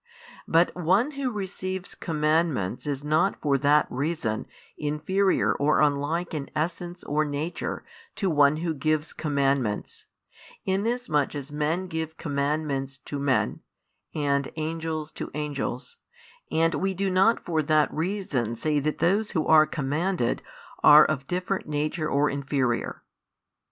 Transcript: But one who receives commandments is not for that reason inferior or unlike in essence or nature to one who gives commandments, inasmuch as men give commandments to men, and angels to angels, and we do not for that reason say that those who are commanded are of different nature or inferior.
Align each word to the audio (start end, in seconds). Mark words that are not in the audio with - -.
But 0.47 0.75
one 0.75 1.11
who 1.11 1.29
receives 1.29 1.93
commandments 1.93 2.87
is 2.87 3.03
not 3.03 3.39
for 3.39 3.55
that 3.59 3.85
reason 3.91 4.47
inferior 4.75 5.53
or 5.53 5.79
unlike 5.79 6.33
in 6.33 6.49
essence 6.55 7.03
or 7.03 7.23
nature 7.23 7.83
to 8.15 8.27
one 8.27 8.57
who 8.65 8.73
gives 8.73 9.13
commandments, 9.13 10.07
inasmuch 10.65 11.35
as 11.35 11.51
men 11.51 11.85
give 11.85 12.17
commandments 12.17 12.97
to 13.05 13.19
men, 13.19 13.59
and 14.15 14.51
angels 14.55 15.11
to 15.11 15.29
angels, 15.35 15.97
and 16.49 16.73
we 16.73 16.95
do 16.95 17.11
not 17.11 17.45
for 17.45 17.61
that 17.61 17.93
reason 17.93 18.55
say 18.55 18.79
that 18.79 18.97
those 18.97 19.33
who 19.33 19.45
are 19.45 19.67
commanded 19.67 20.41
are 20.83 21.05
of 21.05 21.27
different 21.27 21.67
nature 21.67 22.09
or 22.09 22.27
inferior. 22.27 23.03